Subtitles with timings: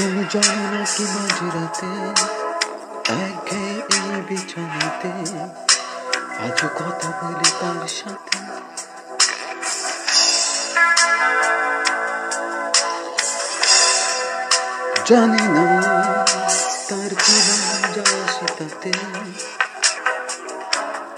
[0.00, 1.86] জানো নাকি মাঝরাতে?
[3.12, 5.08] একঘেয়ে বিছানাতে।
[6.44, 8.38] আজও কথা বলি তার সাথে।
[15.06, 15.82] জানি না
[16.88, 17.42] তার কি
[17.96, 18.92] যায় সেটাতে।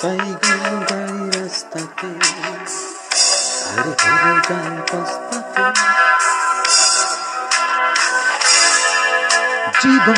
[0.03, 2.07] তাই গান গাই রাস্তাতে।
[3.67, 6.00] আর ভেবে যাই পাস্তাতে
[9.81, 10.15] cativa,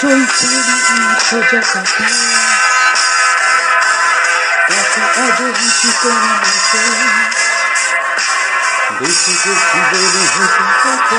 [0.00, 2.08] solteira de acabar.
[4.68, 5.92] Essa adorante de
[6.48, 6.84] você,
[8.98, 11.18] deixa que eu te de junto com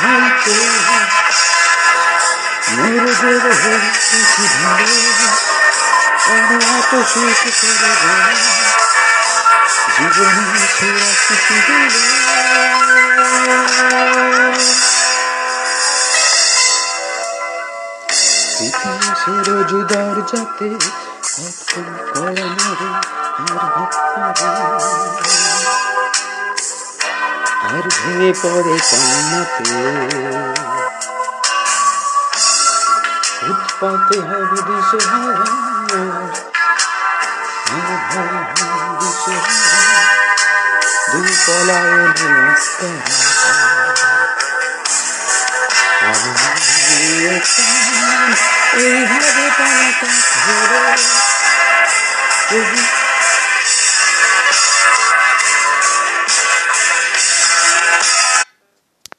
[0.00, 1.00] Ai, terra,
[2.68, 4.52] Nero devo revisentir
[6.24, 8.34] Quando a torcida se agora
[9.96, 10.63] Digo-me
[19.46, 20.68] রোজ দরজাতে
[21.32, 22.90] হটকন করে নেবে
[24.16, 24.64] আর
[27.66, 29.64] আর ভেঙে পড়ে কান্নাতে
[33.44, 35.50] উৎপাতে হবে দিশে হারা
[37.72, 38.38] আর ভয়
[39.00, 39.83] দিশে হারা
[41.14, 42.88] দুই পলায়ন রাস্তা
[48.78, 50.94] এইভাবে পালাটা ধরে